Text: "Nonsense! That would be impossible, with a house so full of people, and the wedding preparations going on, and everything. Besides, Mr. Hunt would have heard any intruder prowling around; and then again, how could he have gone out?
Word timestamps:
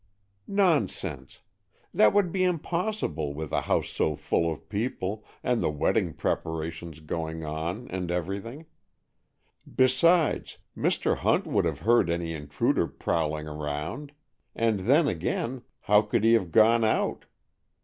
"Nonsense! 0.47 1.43
That 1.93 2.11
would 2.11 2.31
be 2.31 2.43
impossible, 2.43 3.35
with 3.35 3.51
a 3.51 3.61
house 3.61 3.89
so 3.89 4.15
full 4.15 4.51
of 4.51 4.67
people, 4.67 5.23
and 5.43 5.61
the 5.61 5.69
wedding 5.69 6.15
preparations 6.15 7.01
going 7.01 7.45
on, 7.45 7.87
and 7.91 8.09
everything. 8.09 8.65
Besides, 9.75 10.57
Mr. 10.75 11.17
Hunt 11.17 11.45
would 11.45 11.65
have 11.65 11.81
heard 11.81 12.09
any 12.09 12.33
intruder 12.33 12.87
prowling 12.87 13.47
around; 13.47 14.11
and 14.55 14.79
then 14.89 15.07
again, 15.07 15.61
how 15.81 16.01
could 16.01 16.23
he 16.23 16.33
have 16.33 16.51
gone 16.51 16.83
out? 16.83 17.25